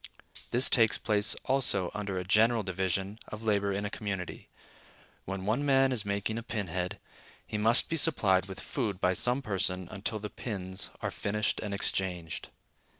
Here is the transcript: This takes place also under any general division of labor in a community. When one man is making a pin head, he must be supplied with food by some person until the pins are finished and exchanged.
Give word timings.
This 0.49 0.67
takes 0.67 0.97
place 0.97 1.35
also 1.45 1.91
under 1.93 2.17
any 2.17 2.25
general 2.25 2.63
division 2.63 3.19
of 3.27 3.43
labor 3.43 3.71
in 3.71 3.85
a 3.85 3.89
community. 3.91 4.49
When 5.25 5.45
one 5.45 5.63
man 5.63 5.91
is 5.91 6.05
making 6.05 6.39
a 6.39 6.41
pin 6.41 6.65
head, 6.69 6.99
he 7.45 7.59
must 7.59 7.87
be 7.87 7.97
supplied 7.97 8.47
with 8.47 8.59
food 8.59 8.99
by 8.99 9.13
some 9.13 9.43
person 9.43 9.87
until 9.91 10.17
the 10.17 10.31
pins 10.31 10.89
are 11.03 11.11
finished 11.11 11.59
and 11.59 11.71
exchanged. 11.71 12.49